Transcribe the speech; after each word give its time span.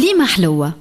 كليمة 0.00 0.26
حلوة. 0.26 0.74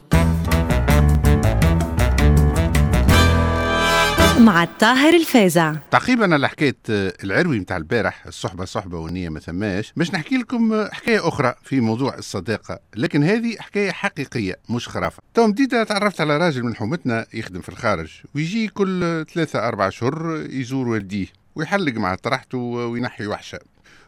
مع 4.39 4.63
الطاهر 4.63 5.13
الفازع. 5.13 5.75
تعقيبا 5.91 6.33
على 6.33 6.49
حكاية 6.49 6.75
العروي 7.23 7.59
نتاع 7.59 7.77
البارح 7.77 8.25
الصحبة 8.25 8.65
صحبة 8.65 8.99
والنيه 8.99 9.29
ما 9.29 9.39
ثماش. 9.39 9.93
باش 9.95 10.13
نحكي 10.13 10.37
لكم 10.37 10.87
حكاية 10.91 11.27
أخرى 11.27 11.53
في 11.63 11.79
موضوع 11.79 12.17
الصداقة 12.17 12.79
لكن 12.95 13.23
هذه 13.23 13.55
حكاية 13.59 13.91
حقيقية 13.91 14.55
مش 14.69 14.87
خرافة. 14.87 15.21
تو 15.33 15.47
بديت 15.47 15.75
تعرفت 15.75 16.21
على 16.21 16.37
راجل 16.37 16.63
من 16.63 16.75
حومتنا 16.75 17.25
يخدم 17.33 17.61
في 17.61 17.69
الخارج 17.69 18.09
ويجي 18.35 18.67
كل 18.67 19.25
ثلاثة 19.33 19.67
أربعة 19.67 19.87
أشهر 19.87 20.45
يزور 20.49 20.87
والديه 20.87 21.27
ويحلق 21.55 21.93
مع 21.93 22.15
طرحته 22.15 22.57
وينحي 22.57 23.27
وحشة. 23.27 23.59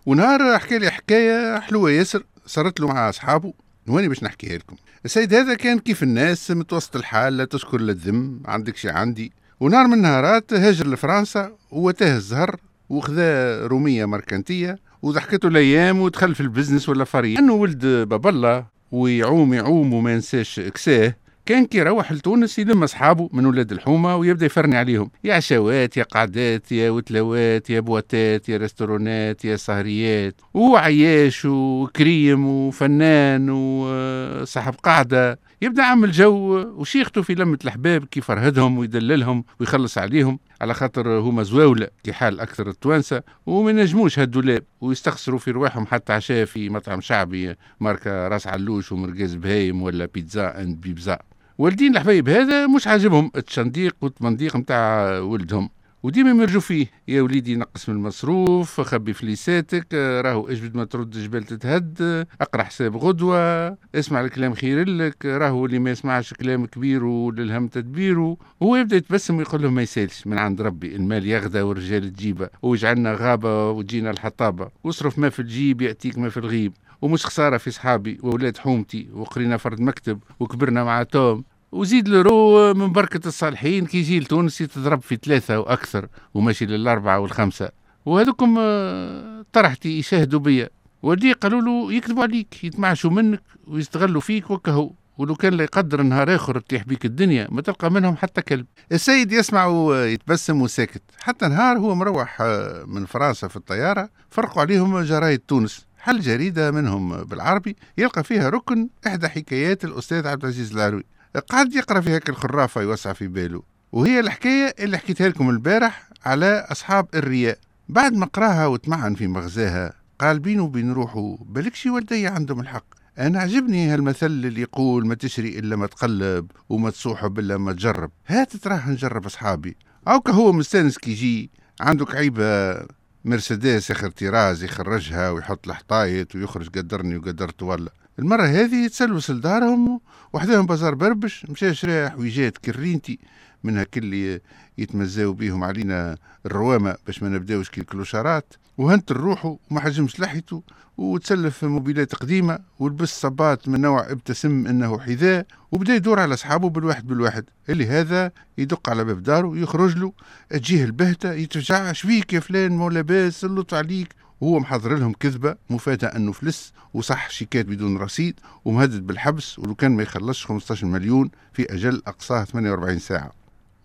ونهار 0.06 0.60
حكى 0.60 0.78
لي 0.80 0.92
حكاية 0.92 1.60
حلوة 1.60 1.92
ياسر 1.92 2.24
صارت 2.46 2.80
له 2.80 2.88
مع 2.88 3.10
أصحابه. 3.10 3.54
واني 3.92 4.08
باش 4.08 4.24
نحكيها 4.24 4.58
لكم 4.58 4.76
السيد 5.06 5.34
هذا 5.34 5.54
كان 5.54 5.80
كيف 5.80 6.04
الناس 6.04 6.52
متوسط 6.52 6.96
الحال 6.96 7.38
لا 7.38 7.46
تشكر 7.46 7.82
لا 7.82 7.94
تذم 7.94 8.40
عندك 8.46 8.78
شي 8.78 8.90
عندي. 8.90 9.32
ونهار 9.60 9.88
من 9.88 9.94
النهارات 9.94 10.54
هاجر 10.54 10.88
لفرنسا 10.88 11.52
وتاه 11.72 12.16
الزهر 12.16 12.56
وخذا 12.90 13.68
رومية 13.68 14.06
مركنتية 14.06 14.80
وضحكته 15.02 15.48
الأيام 15.48 16.00
ودخل 16.00 16.36
في 16.36 16.42
ال 16.42 16.47
business 16.47 16.90
ولا 16.90 17.04
فريق. 17.04 17.38
أنه 17.38 17.54
ولد 17.54 17.86
باب 17.86 18.28
الله 18.28 18.66
ويعوم 18.92 19.54
يعوم 19.54 19.94
وما 19.94 20.14
ينساش 20.14 20.60
كساه. 20.60 21.16
كان 21.52 21.66
كي 21.66 21.78
يروح 21.78 22.12
لتونس 22.12 22.60
يلم 22.60 22.84
أصحابه 22.84 23.30
من 23.34 23.46
ولاد 23.46 23.72
الحومة 23.72 24.16
ويبدأ 24.16 24.46
يفرني 24.46 24.78
عليهم. 24.78 25.12
يا 25.24 25.34
عشوات 25.34 25.98
يا 25.98 26.04
قعدات 26.04 26.72
يا 26.72 26.90
وتلوات 26.90 27.70
يا 27.70 27.80
بواتات 27.80 28.50
يا 28.50 28.58
ريستورونات 28.58 29.46
يا 29.46 29.56
سهريات. 29.56 30.42
وهو 30.54 30.78
عياش 30.78 31.46
وكريم 31.46 32.48
وفنان 32.48 33.50
وصاحب 33.50 34.74
قاعدة. 34.84 35.40
يبدأ 35.62 35.84
عامل 35.84 36.12
جو 36.12 36.58
وشيخته 36.76 37.22
في 37.22 37.36
لمة 37.36 37.58
الحباب 37.66 38.06
كيف 38.06 38.24
يفرهدهم 38.24 38.78
ويدللهم 38.78 39.44
ويخلص 39.60 39.98
عليهم. 39.98 40.40
على 40.62 40.74
خاطر 40.74 41.10
هما 41.20 41.44
زواولة 41.44 41.88
كي 42.04 42.14
حال 42.14 42.40
أكثر 42.40 42.70
التوانسة 42.70 43.22
وما 43.46 43.72
نجموش 43.72 44.20
هالدولاب 44.20 44.64
ويستخسروا 44.82 45.40
في 45.40 45.52
رواحهم 45.52 45.86
حتى 45.86 46.14
عشاء 46.14 46.46
في 46.46 46.70
مطعم 46.70 47.02
شعبي 47.02 47.56
ماركة 47.80 48.28
راس 48.28 48.48
علوش 48.48 48.92
ومرقاز 48.92 49.36
بهايم 49.36 49.82
ولا 49.82 50.06
بيتزا 50.06 50.62
أند 50.62 50.82
بيبزا. 50.82 51.20
والدين 51.62 51.96
الحبايب 51.96 52.30
هذا 52.30 52.68
مش 52.68 52.88
عاجبهم. 52.88 53.32
التشنديق 53.36 53.96
والتمنديق 54.02 54.56
نتاع 54.56 55.20
ولدهم. 55.20 55.70
وديما 56.04 56.30
يمرجوا 56.30 56.62
فيه. 56.62 56.88
يا 57.08 57.22
وليدي 57.22 57.56
نقص 57.56 57.90
من 57.90 57.96
المصروف 57.96 58.82
خبي 58.82 59.14
فليساتك 59.14 59.94
راهو 59.94 60.48
اجبد 60.48 60.76
ما 60.76 60.86
ترد 60.86 61.10
جبال 61.10 61.44
تتهد 61.44 62.26
اقرأ 62.42 62.64
حساب 62.64 62.98
غدوة 62.98 63.78
اسمع 63.96 64.22
الكلام 64.22 64.54
خير 64.54 64.90
لك 64.90 65.26
راهو 65.26 65.66
اللي 65.66 65.80
ما 65.80 65.92
يسمعش 65.92 66.34
كلام 66.34 66.66
كبير 66.66 67.04
وللهم 67.06 67.68
تدبيره 67.68 68.38
هو 68.64 68.76
يبدأ 68.76 68.96
يتبسم 68.96 69.38
ويقول 69.38 69.62
لهم 69.62 69.76
ما 69.76 69.82
يسالش 69.82 70.28
من 70.28 70.38
عند 70.38 70.62
ربي. 70.62 70.96
المال 70.96 71.28
يغدى 71.28 71.62
والرجال 71.62 72.14
تجيبه 72.14 72.50
ويجعلنا 72.62 73.14
غابة 73.14 73.72
وتجينا 73.72 74.12
الحطابة. 74.12 74.70
واصرف 74.84 75.20
ما 75.20 75.30
في 75.30 75.40
الجيب 75.40 75.82
يأتيك 75.82 76.18
ما 76.18 76.30
في 76.30 76.38
الغيب. 76.38 76.74
ومش 77.02 77.26
خسارة 77.26 77.58
في 77.58 77.72
صحابي 77.72 78.20
وأولاد 78.24 78.58
حومتي 78.58 79.08
وقرينا 79.14 79.58
فرد 79.58 79.82
مكتب 79.82 80.20
وكبرنا 80.40 80.84
مع 80.84 81.04
توم. 81.04 81.44
وزيد 81.72 82.10
l'euro 82.10 82.74
من 82.74 82.92
بركة 82.92 83.28
الصالحين 83.28 83.86
كي 83.86 83.98
يجي 83.98 84.20
لتونس 84.20 84.62
يتضرب 84.62 85.02
في 85.02 85.16
ثلاثة 85.16 85.60
وأكثر 85.60 86.08
وماشي 86.34 86.66
للأربعة 86.66 87.20
والخمسة 87.20 87.70
وهذوكم 88.06 88.56
آه، 88.60 89.46
طرحتي 89.54 90.00
يشاهدوا 90.00 90.40
بيا. 90.40 90.70
ودي 91.04 91.34
قالوا 91.34 91.62
له 91.62 91.94
يكذبوا 91.94 92.24
عليك 92.24 92.64
يتمعشوا 92.64 93.10
منك 93.10 93.42
ويستغلوا 93.68 94.22
فيك 94.22 94.52
وكهو. 94.52 94.92
ولو 95.18 95.36
كان 95.36 95.54
لا 95.54 95.64
يقدر 95.64 96.02
نهار 96.02 96.36
آخر 96.36 96.60
تطيح 96.60 96.84
بيك 96.84 97.06
الدنيا 97.06 97.48
ما 97.52 97.62
تلقى 97.62 97.92
منهم 97.92 98.18
حتى 98.18 98.42
كلب. 98.42 98.66
السيد 98.92 99.32
يسمع 99.32 99.66
ويتبسم 99.66 100.62
وساكت. 100.62 101.02
حتى 101.20 101.48
نهار 101.48 101.78
هو 101.78 101.96
مروح 101.96 102.38
آه، 102.42 102.84
من 102.88 103.06
فرنسا 103.06 103.48
في 103.48 103.56
الطيارة 103.56 104.10
فرقوا 104.30 104.62
عليهم 104.62 105.00
جرايد 105.00 105.40
تونس. 105.40 105.86
حل 106.00 106.20
جريدة 106.20 106.72
منهم 106.72 107.24
بالعربي 107.24 107.76
يلقى 107.98 108.24
فيها 108.24 108.50
ركن 108.50 108.90
إحدى 109.08 109.28
حكايات 109.28 109.86
الأستاذ 109.86 110.28
عبد 110.28 110.44
العزيز 110.44 110.74
العروي 110.74 111.04
قعد 111.40 111.76
يقرأ 111.76 112.02
في 112.02 112.10
هيك 112.10 112.30
الخرافة 112.30 112.82
يوسع 112.82 113.14
في 113.14 113.28
باله. 113.28 113.64
وهي 113.92 114.20
الحكاية 114.20 114.76
اللي 114.80 114.98
حكيتها 114.98 115.30
لكم 115.30 115.50
البارح 115.50 116.10
على 116.26 116.68
أصحاب 116.72 117.08
الرياء. 117.16 117.58
بعد 117.90 118.14
ما 118.14 118.26
قرأها 118.26 118.68
وتمعن 118.68 119.16
في 119.16 119.28
مغزاها 119.28 119.94
قال 120.20 120.40
بينه 120.40 120.64
وبين 120.64 120.92
روحه 120.92 121.38
بلكشي 121.42 121.90
والدي 121.90 122.28
عندهم 122.28 122.60
الحق. 122.60 122.86
أنا 123.20 123.40
عجبني 123.40 123.88
هالمثل 123.88 124.26
اللي 124.26 124.62
يقول 124.62 125.08
ما 125.08 125.16
تشري 125.16 125.60
إلا 125.60 125.76
ما 125.76 125.88
تقلب 125.88 126.52
وما 126.70 126.90
تصوحب 126.90 127.40
إلا 127.40 127.58
ما 127.58 127.74
تجرب. 127.74 128.12
هات 128.28 128.56
تراه 128.56 128.90
نجرب 128.90 129.26
أصحابي. 129.26 129.78
أو 130.08 130.22
هو 130.28 130.52
مستانس 130.52 130.98
كي 130.98 131.12
يجي. 131.12 131.50
عندك 131.82 132.16
عيبة. 132.16 132.82
مرسيدس 133.26 133.90
ياخر 133.90 134.10
تيراز 134.10 134.64
يخرجها 134.64 135.30
ويحط 135.30 135.68
الحطايط 135.68 136.36
ويخرج 136.36 136.70
قدرني 136.70 137.18
وقدرت 137.18 137.64
ولا 137.64 137.92
المرة 138.22 138.46
هذه 138.46 138.88
تسلوس 138.88 139.32
لدارهم 139.32 140.00
وحدهم 140.34 140.66
بازار 140.66 140.96
بربش 140.96 141.46
مشى 141.50 141.74
شرا 141.74 142.10
حويجات 142.10 142.58
كرينتي 142.58 143.20
من 143.64 143.78
هاك 143.78 143.98
اللي 143.98 144.42
يتمزاو 144.78 145.34
بيهم 145.34 145.64
علينا 145.64 146.18
الروامة 146.46 146.96
باش 147.06 147.24
ما 147.24 147.30
نبداوش 147.30 147.70
كي 147.70 147.82
الكلوشارات. 147.82 148.54
وهنت 148.78 149.12
الروحو 149.12 149.58
وما 149.72 149.80
حجمش 149.82 150.20
لحيته 150.20 150.64
وتسلف 150.98 151.66
mobylette 151.66 152.16
قديمة 152.16 152.60
ولبس 152.80 153.22
صبات 153.22 153.68
من 153.70 153.82
نوع 153.82 154.12
ابتسم 154.12 154.68
إنه 154.68 155.00
حذاء 155.00 155.46
وبدا 155.72 155.96
يدور 155.96 156.20
على 156.20 156.34
اصحابه 156.34 156.70
بالواحد 156.70 157.08
بالواحد. 157.08 157.46
اللي 157.70 157.88
هذا 157.88 158.32
يدق 158.58 158.90
على 158.90 159.04
باب 159.04 159.24
داره 159.24 159.58
يخرج 159.58 159.98
له 159.98 160.14
تجيه 160.50 160.84
البهتة 160.84 161.34
يتفجع 161.34 161.92
شبيك 161.92 162.34
يا 162.34 162.40
فلان؟ 162.40 162.72
مو 162.72 162.90
لاباس 162.90 163.42
سلط 163.42 163.74
عليك. 163.74 164.21
وهو 164.42 164.60
محضر 164.60 164.96
لهم 164.96 165.14
كذبة 165.14 165.56
مفاجأة 165.70 166.08
أنه 166.08 166.32
فلس 166.32 166.74
وصح 166.94 167.30
شيكات 167.30 167.66
بدون 167.66 167.98
رصيد 167.98 168.40
ومهدد 168.66 169.08
بالحبس 169.08 169.60
ولو 169.60 169.76
كان 169.76 169.92
ما 169.92 170.04
يخلصش 170.04 170.46
15 170.46 170.88
مليون 170.88 171.32
في 171.54 171.74
أجل 171.74 172.02
أقصاه 172.08 172.44
48 172.44 173.00
ساعة. 173.00 173.32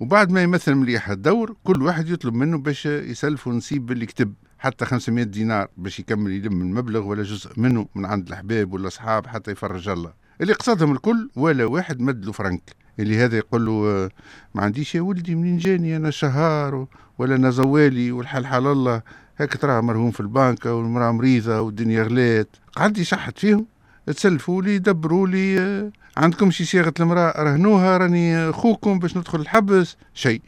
وبعد 0.00 0.30
ما 0.30 0.42
يمثل 0.42 0.74
مليح 0.74 1.10
الدور 1.10 1.56
كل 1.64 1.82
واحد 1.82 2.08
يطلب 2.08 2.34
منه 2.34 2.58
باش 2.58 2.86
يسلفه 2.86 3.50
نصيب 3.50 3.86
باللي 3.86 4.06
كتب 4.06 4.34
حتى 4.58 4.84
500 4.84 5.24
دينار 5.24 5.68
باش 5.76 6.00
يكمل 6.00 6.32
يلم 6.32 6.60
المبلغ 6.60 7.06
ولا 7.06 7.22
جزء 7.22 7.50
منه 7.56 7.88
من 7.94 8.06
عند 8.06 8.26
الأحباب 8.26 8.72
ولا 8.72 8.86
أصحاب 8.86 9.26
حتى 9.26 9.50
يفرج 9.50 9.88
الله. 9.88 10.12
اللي 10.40 10.52
قصدهم 10.52 10.92
الكل 10.92 11.30
ولا 11.36 11.64
واحد 11.64 12.00
مد 12.00 12.24
له 12.24 12.32
فرنك. 12.32 12.76
اللي 12.98 13.18
هذا 13.18 13.36
يقول 13.36 13.66
له 13.66 14.10
ما 14.54 14.62
عنديش 14.62 14.94
يا 14.94 15.00
ولدي 15.00 15.34
منين 15.34 15.58
جاني 15.58 15.96
أنا 15.96 16.10
شهار 16.10 16.86
ولا 17.18 17.36
أنا 17.36 17.50
زوالي 17.50 18.12
والحال 18.12 18.46
حال 18.46 18.66
الله 18.66 19.02
هيك 19.38 19.56
تراه 19.56 19.80
مرهون 19.80 20.10
في 20.10 20.20
البنك 20.20 20.66
والمرأة 20.66 21.12
مريضة 21.12 21.60
والدنيا 21.60 22.02
غلات 22.02 22.48
قعد 22.76 22.98
يشحت 22.98 23.38
فيهم. 23.38 23.66
تسلفوا 24.06 24.62
لي 24.62 24.78
دبروا 24.78 25.28
لي. 25.28 25.90
عندكم 26.16 26.50
شي 26.50 26.64
صيغه 26.64 26.94
المرأة؟ 27.00 27.42
رهنوها 27.42 27.96
راني 27.96 28.52
خوكم 28.52 28.98
باش 28.98 29.16
ندخل 29.16 29.40
الحبس. 29.40 29.96
شيء. 30.14 30.40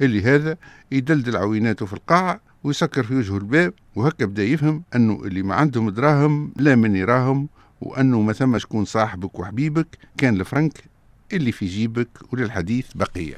اللي 0.00 0.22
هذا 0.22 0.56
يدلدل 0.92 1.36
عويناته 1.36 1.86
في 1.86 1.92
القاعه 1.92 2.40
ويسكر 2.64 3.02
في 3.02 3.14
وجهه 3.14 3.36
الباب. 3.36 3.72
وهكا 3.96 4.26
بدا 4.26 4.44
يفهم 4.44 4.82
أنه 4.94 5.20
اللي 5.24 5.42
ما 5.42 5.54
عندهم 5.54 5.90
دراهم 5.90 6.52
لا 6.56 6.76
من 6.76 6.96
يراهم 6.96 7.48
وأنه 7.80 8.20
ما 8.20 8.32
ثم 8.32 8.58
شكون 8.58 8.84
صاحبك 8.84 9.38
وحبيبك. 9.38 9.98
كان 10.18 10.40
الفرنك 10.40 10.84
اللي 11.32 11.52
في 11.52 11.66
جيبك 11.66 12.08
وللحديث 12.32 12.86
بقية. 12.94 13.36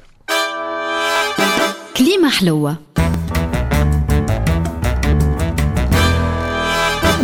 كليمه 1.97 2.29
حلوة. 2.29 2.88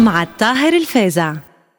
مع 0.05 0.23
الطاهر 0.23 0.73
الفازع. 0.73 1.33